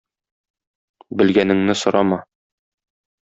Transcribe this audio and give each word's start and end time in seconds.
Белгәнеңне 1.19 1.77
сорама. 1.83 2.19